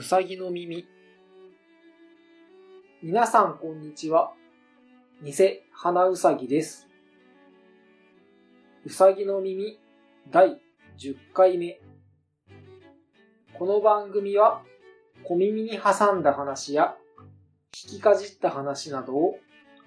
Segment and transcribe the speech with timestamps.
[0.00, 0.88] うさぎの耳。
[3.02, 4.32] 皆さんこんにちは。
[5.22, 5.34] 偽
[5.72, 6.88] 花うさぎです。
[8.86, 9.78] うさぎの耳
[10.30, 10.58] 第
[10.98, 11.80] 10回目。
[13.52, 14.62] この番組は
[15.22, 16.96] 小耳に挟んだ話や
[17.70, 19.38] 聞きかじった話などを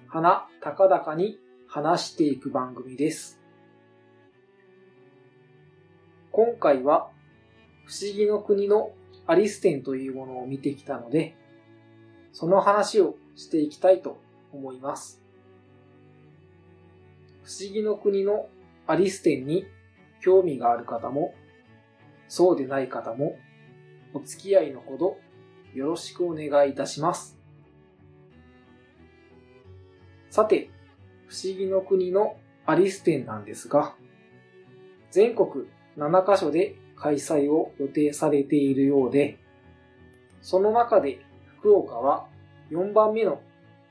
[0.06, 3.42] 鼻高々に話していく番組です。
[6.32, 7.10] 今回は
[7.88, 8.92] 不思議の国の
[9.26, 11.36] アリステンというものを見てきたので、
[12.32, 14.20] その話をしていきたいと
[14.52, 15.22] 思います。
[17.44, 18.48] 不思議の国の
[18.88, 19.66] アリステンに
[20.22, 21.34] 興味がある方も、
[22.28, 23.38] そうでない方も、
[24.14, 25.18] お付き合いのほど
[25.74, 27.38] よろしくお願いいたします。
[30.30, 30.70] さて、
[31.28, 33.96] 不思議の国のアリステンなんですが、
[35.12, 35.66] 全国
[35.98, 39.38] 7カ所で開催を予定されているようで、
[40.42, 41.20] その中で
[41.60, 42.28] 福岡は
[42.72, 43.42] 4番目の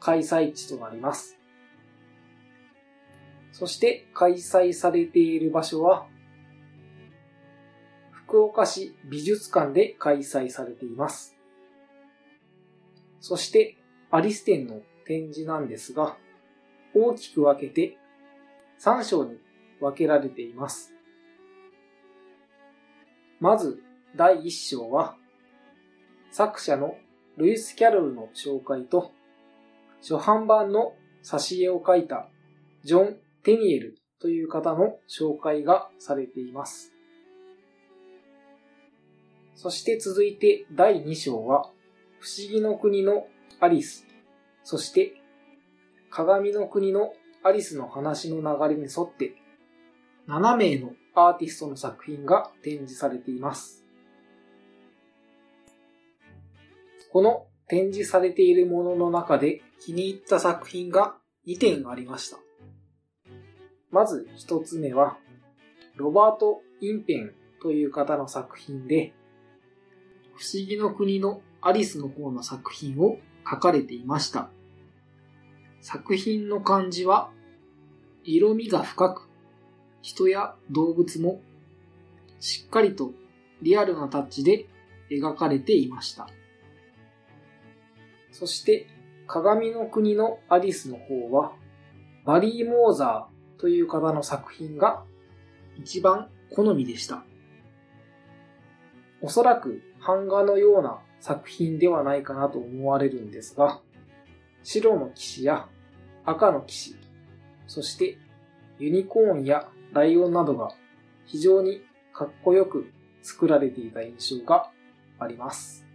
[0.00, 1.38] 開催地となります。
[3.52, 6.06] そして開催されている場所は、
[8.10, 11.36] 福岡市美術館で開催されています。
[13.20, 13.76] そして
[14.10, 16.16] アリス展の展示なんですが、
[16.94, 17.96] 大きく分けて
[18.80, 19.38] 3章に
[19.80, 20.91] 分けられています。
[23.42, 23.82] まず
[24.14, 25.16] 第1章は、
[26.30, 26.94] 作者の
[27.36, 29.10] ルイス・キャロルの紹介と、
[30.00, 32.28] 初版版の挿絵を描いた
[32.84, 36.92] ジョン・テニエルという方の紹介がされています。
[39.56, 41.68] そして続いて第2章は、
[42.20, 43.26] 不思議の国の
[43.58, 44.06] アリス、
[44.62, 45.14] そして
[46.10, 49.34] 鏡の国のアリスの話の流れに沿って、
[50.28, 53.84] 7名のアーティストの作品が展示されています。
[57.12, 62.38] この展示されているものの中で気に入った作品が2点ありました。
[63.90, 65.18] まず1つ目は、
[65.96, 69.12] ロバート・インペンという方の作品で、
[70.34, 73.18] 不思議の国のアリスの方の作品を
[73.48, 74.48] 書かれていました。
[75.82, 77.30] 作品の感じは、
[78.24, 79.28] 色味が深く、
[80.02, 81.40] 人や動物も
[82.40, 83.12] しっかりと
[83.62, 84.66] リアルなタッチで
[85.10, 86.28] 描かれていました。
[88.32, 88.88] そして、
[89.26, 91.52] 鏡の国のアリスの方は、
[92.24, 95.04] バリー・モーザーという方の作品が
[95.78, 97.24] 一番好みでした。
[99.20, 103.80] おそらく版画のような作品ではないかなと思われるんですが、
[104.64, 105.68] 白の騎士や
[106.24, 106.96] 赤の騎士、
[107.68, 108.18] そして
[108.78, 110.70] ユニコーンやライオンなどが
[111.26, 111.82] 非常に
[112.12, 112.90] かっこよく
[113.22, 114.70] 作られていた印象が
[115.18, 115.86] あります。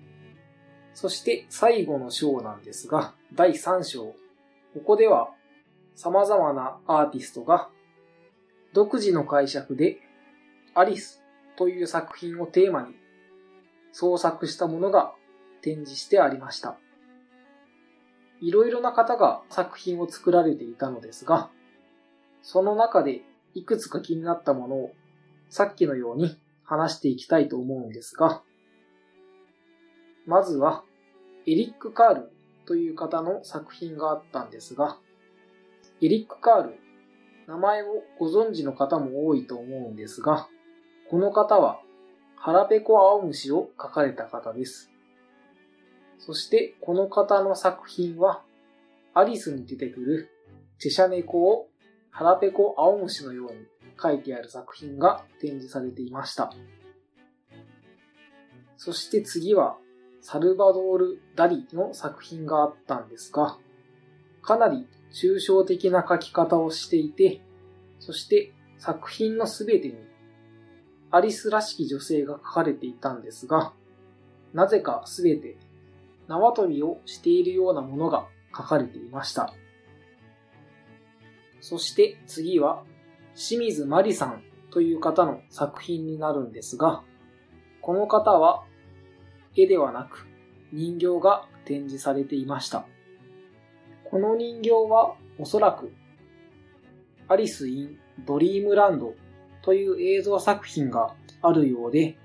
[0.93, 4.15] そして最後の章なんですが、第3章。
[4.73, 5.29] ここでは
[5.95, 7.69] 様々なアーティストが
[8.73, 9.99] 独自の解釈で
[10.75, 11.23] アリス
[11.55, 12.95] という作品をテーマに
[13.91, 15.13] 創作したものが
[15.61, 16.77] 展示してありました。
[18.39, 21.49] いろいろな方が作品を作られていたのですが、
[22.43, 24.91] その中でいくつか気になったものを
[25.49, 28.43] さっきのように話していきたいと思うんですが、
[30.25, 30.83] まずは
[31.45, 32.31] エリック・カール
[32.65, 34.97] という方の作品があったんですが、
[36.01, 36.75] エリック・カール、
[37.47, 40.49] 名前をご存知の方も多いと思うんですが、
[41.09, 41.79] この方は
[42.35, 44.91] 腹ペコ青虫を描かれた方です。
[46.19, 48.43] そしてこの方の作品は
[49.13, 50.29] アリスに出てくる
[50.77, 51.69] チェシャ猫を
[52.17, 53.59] 腹ペコ青虫のように
[54.01, 56.51] 書いてある作品が展示されていました。
[58.75, 59.77] そして次は
[60.21, 63.59] サルバドール・ダリの作品があったんですが、
[64.41, 67.39] かなり抽象的な書き方をしていて、
[67.99, 69.93] そして作品のすべてに
[71.11, 73.73] アリスらしき女性が書かれていたんですが、
[74.55, 75.55] なぜかすべて
[76.27, 78.25] 縄跳びをしているようなものが
[78.57, 79.53] 書かれていました。
[81.69, 82.85] そして次は
[83.35, 84.41] 清水まりさん
[84.71, 87.03] という方の作品になるんですが、
[87.81, 88.63] この方は
[89.53, 90.27] 絵ではなく
[90.71, 92.87] 人形が展示されていました。
[94.05, 95.91] この人形はおそらく
[97.27, 99.13] Alice in Dreamland
[99.61, 102.17] という映像作品があるようで、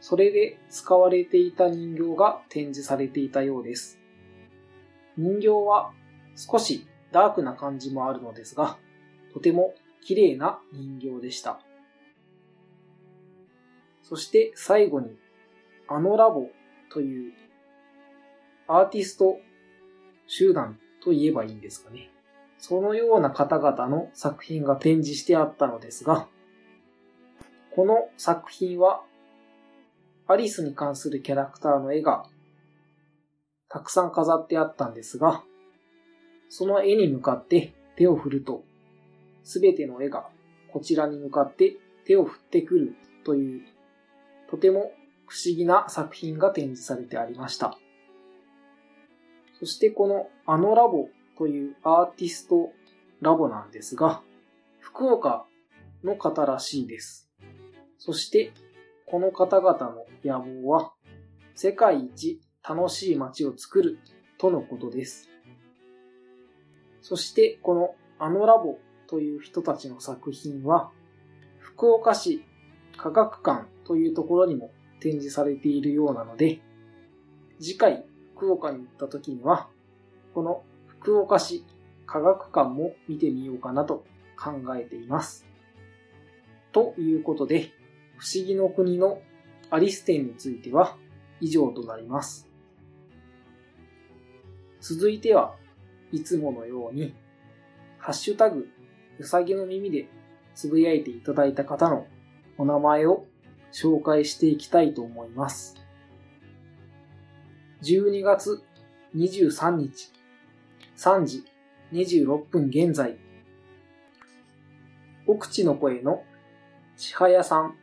[0.00, 4.00] それで使われていた人形が展示されていたようです。
[5.16, 5.92] 人形は
[6.34, 8.76] 少しダークな感じもあるのですが、
[9.38, 11.60] とても綺麗な人形でした。
[14.02, 15.16] そして最後に、
[15.86, 16.48] あのラボ
[16.90, 17.32] という
[18.66, 19.38] アーティスト
[20.26, 22.10] 集団と言えばいいんですかね。
[22.58, 26.26] そのような方々の作品が展示してあったのですが、
[27.76, 29.02] この作品は
[30.26, 32.24] アリスに関するキャラクターの絵が
[33.68, 35.44] たくさん飾ってあったんですが、
[36.48, 38.64] その絵に向かって手を振ると、
[39.48, 40.28] すべての絵が
[40.70, 43.62] こちらに向かって手を振ってくるという、
[44.50, 44.92] とても
[45.26, 47.78] 不思議な作品が展示されてありました。
[49.58, 51.08] そしてこのあのラボ
[51.38, 52.72] というアーティスト
[53.22, 54.20] ラボなんですが、
[54.80, 55.46] 福岡
[56.04, 57.30] の方らしいです。
[57.96, 58.52] そして
[59.06, 60.92] この方々の野望は
[61.54, 63.98] 世界一楽しい街を作る
[64.36, 65.30] とのことです。
[67.00, 70.90] そしてこのあのラボという人たちの作品は
[71.58, 72.44] 福岡市
[72.96, 74.70] 科学館というところにも
[75.00, 76.60] 展示されているようなので
[77.60, 78.04] 次回
[78.36, 79.68] 福岡に行った時には
[80.34, 81.64] この福岡市
[82.06, 84.04] 科学館も見てみようかなと
[84.36, 85.46] 考えています。
[86.72, 87.72] ということで、
[88.16, 89.20] 不思議の国の
[89.70, 90.96] アリス展については
[91.40, 92.48] 以上となります。
[94.80, 95.54] 続いては
[96.12, 97.14] いつものように、
[97.98, 98.68] ハッシュタグ、
[99.18, 100.08] うさぎの耳で
[100.54, 102.06] つぶやいていただいた方の
[102.56, 103.24] お名前を
[103.72, 105.76] 紹介していきたいと思います。
[107.82, 108.62] 12月
[109.14, 110.12] 23日
[110.96, 111.44] 3時
[111.92, 113.16] 26分現在、
[115.26, 116.24] 奥地の声の
[116.96, 117.76] 千早さん、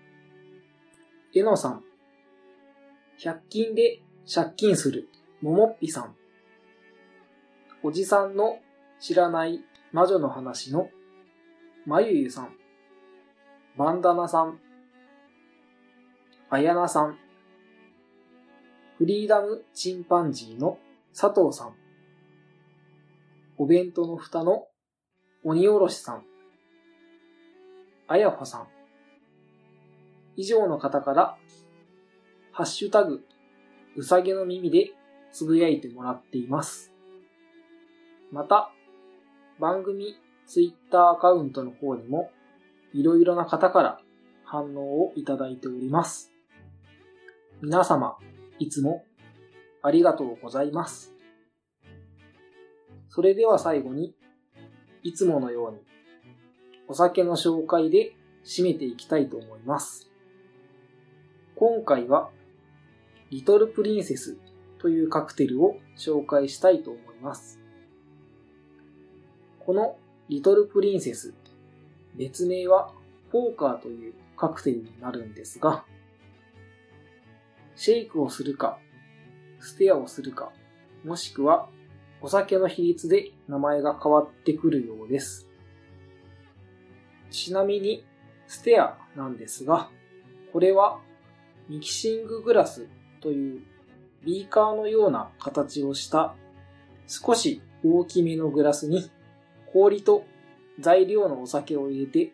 [1.33, 1.83] えのさん、
[3.17, 5.09] 百均で借金する
[5.41, 6.15] ももっぴさん、
[7.83, 8.59] おじさんの
[8.99, 9.61] 知らない
[9.91, 10.89] 魔女の話の
[11.85, 12.49] まゆゆさん、
[13.77, 14.59] バンダナさん、
[16.49, 17.19] あやなさん、
[18.97, 20.79] フリーダムチンパンジーの
[21.15, 21.75] 佐藤さん、
[23.57, 24.65] お弁当の蓋の
[25.43, 26.23] 鬼おろしさん、
[28.07, 28.67] あやほさん、
[30.35, 31.37] 以上の方から、
[32.51, 33.23] ハッシュタグ、
[33.95, 34.89] うさぎの耳で
[35.31, 36.91] つぶやいてもらっています。
[38.31, 38.71] また、
[39.59, 40.15] 番組
[40.47, 42.31] ツイッターアカウントの方にも、
[42.93, 43.99] いろいろな方から
[44.43, 46.31] 反応をいただいております。
[47.61, 48.17] 皆様、
[48.59, 49.05] いつも
[49.81, 51.13] ありがとうございます。
[53.09, 54.13] それでは最後に、
[55.03, 55.79] いつものように、
[56.87, 60.11] お酒の紹介で締めていきたいと思います。
[61.55, 62.29] 今回は、
[63.31, 64.37] リトルプリンセス
[64.77, 67.59] というカクテルを紹介したいと思います。
[69.59, 69.97] この
[70.27, 71.33] リトルプリンセス、
[72.15, 72.91] 別名は
[73.31, 75.85] ポーカーというカクテルになるんですが、
[77.75, 78.79] シェイクをするか、
[79.59, 80.51] ステアをするか、
[81.03, 81.69] もしくは
[82.21, 85.47] お酒の比率で名前が変わってくるようです。
[87.29, 88.03] ちなみに、
[88.47, 89.89] ステアなんですが、
[90.51, 90.99] これは
[91.67, 92.87] ミキシンググラス
[93.21, 93.61] という
[94.23, 96.35] ビーカーのような形をした
[97.07, 99.11] 少し大きめのグラスに
[99.73, 100.25] 氷と
[100.79, 102.33] 材料のお酒を入れて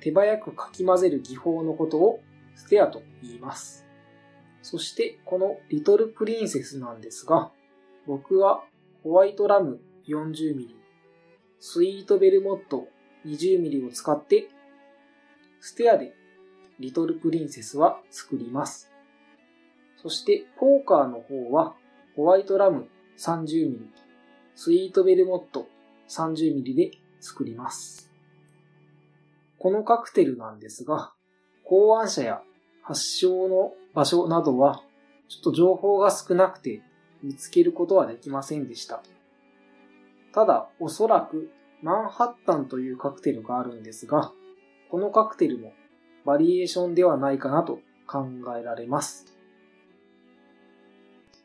[0.00, 2.20] 手早くかき混ぜる技法のことを
[2.54, 3.86] ステアと言います。
[4.62, 7.50] そしてこのリトルプリンセスなんですが、
[8.06, 8.64] 僕は
[9.02, 10.68] ホワイトラム 40mm、
[11.60, 12.88] スイートベルモット
[13.26, 14.48] 20mm を使って、
[15.60, 16.14] ステアで
[16.78, 18.90] リトルプリンセスは作ります。
[19.96, 21.74] そしてポーカーの方は
[22.16, 22.88] ホワイトラム
[23.18, 23.78] 30mm、
[24.54, 25.68] スイートベルモット
[26.08, 28.10] 30mm で作ります。
[29.58, 31.12] このカクテルなんですが、
[31.64, 32.42] 考案者や
[32.82, 34.82] 発祥の場所などは
[35.28, 36.82] ちょっと情報が少なくて
[37.22, 39.02] 見つけることはできませんでした。
[40.32, 41.50] ただ、おそらく
[41.82, 44.32] マンハッタンというカクテルがあるんですが、
[44.90, 45.72] このカクテルも
[46.24, 48.26] バリエーションではないかなと考
[48.58, 49.26] えられます。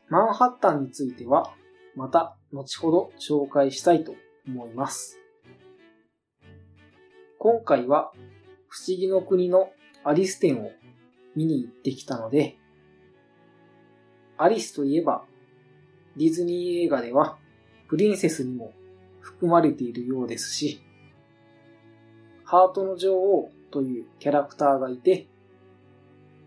[0.08, 1.52] マンハッタンについては、
[1.96, 4.14] また後ほど紹介したいと
[4.46, 5.18] 思います。
[7.38, 8.12] 今回は
[8.68, 9.70] 不思議の国の
[10.02, 10.72] アリス展を
[11.36, 12.56] 見に行ってきたので、
[14.36, 15.24] アリスといえば
[16.16, 17.36] ディズニー映画では
[17.88, 18.72] プリンセスにも
[19.20, 20.80] 含まれているようですし、
[22.44, 25.26] ハートの女王というキャラクターがいて、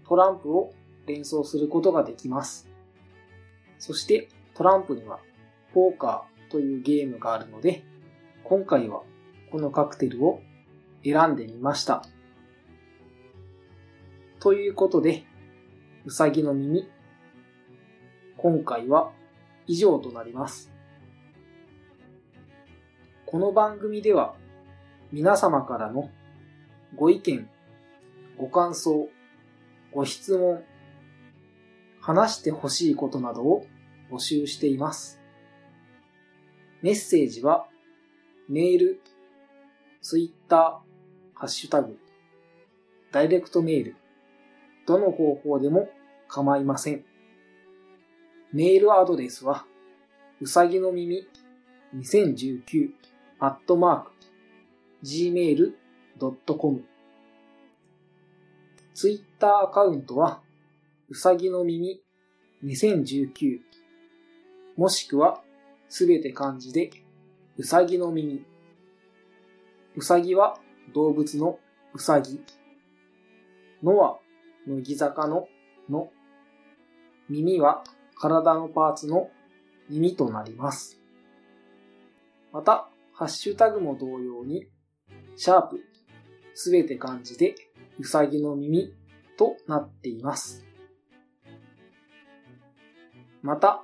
[0.07, 0.73] トランプを
[1.05, 2.67] 連想することができます。
[3.79, 5.19] そしてトランプには
[5.73, 7.83] ポーカーというゲームがあるので、
[8.43, 9.03] 今回は
[9.51, 10.41] このカクテルを
[11.03, 12.03] 選んでみました。
[14.39, 15.25] ということで、
[16.05, 16.89] うさぎの耳。
[18.37, 19.11] 今回は
[19.65, 20.71] 以上となります。
[23.25, 24.35] この番組では
[25.11, 26.09] 皆様からの
[26.95, 27.49] ご意見、
[28.37, 29.09] ご感想、
[29.91, 30.63] ご質問、
[31.99, 33.65] 話してほしいことなどを
[34.09, 35.19] 募集しています。
[36.81, 37.67] メッセージは
[38.47, 39.01] メール、
[40.01, 40.59] ツイッター、
[41.33, 41.97] ハッシュタグ、
[43.11, 43.95] ダイレクトメール、
[44.85, 45.89] どの方法でも
[46.27, 47.03] 構いません。
[48.53, 49.65] メールアドレスは、
[50.39, 51.27] うさぎの耳
[51.95, 52.89] 2019
[53.39, 54.11] アットマーク
[55.03, 56.83] gmail.com
[58.93, 60.41] ツイッターアカウントは、
[61.09, 62.01] うさぎの耳
[62.63, 63.59] 2019
[64.77, 65.41] もしくは
[65.89, 66.91] すべて漢字で
[67.57, 68.45] うさぎの耳
[69.95, 70.57] うさぎは
[70.93, 71.59] 動物の
[71.93, 72.41] うさぎ
[73.83, 74.19] のは
[74.67, 75.47] 乃木坂の
[75.89, 76.11] の
[77.29, 77.83] 耳は
[78.15, 79.29] 体のパーツの
[79.89, 80.99] 耳となります。
[82.51, 84.67] また、ハッシュタグも同様に、
[85.35, 85.79] シャープ、
[86.53, 87.55] すべて漢字で、
[87.99, 88.93] うさぎの耳
[89.37, 90.65] となっています。
[93.41, 93.83] また、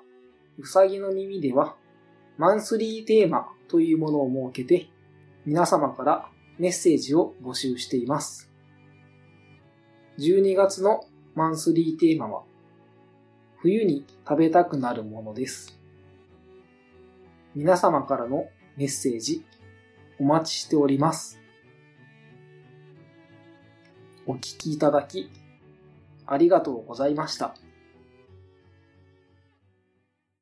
[0.57, 1.75] うさぎの耳では、
[2.37, 4.87] マンスリーテーマというものを設けて、
[5.45, 8.49] 皆様からメッセージを募集しています。
[10.19, 12.43] 12月のマンスリーテーマは、
[13.57, 15.79] 冬に食べたくなるものです。
[17.55, 18.47] 皆様からの
[18.77, 19.45] メッセージ
[20.19, 21.39] お待ちしております。
[24.25, 25.29] お聞きいただき
[26.25, 27.55] ありがとうございました。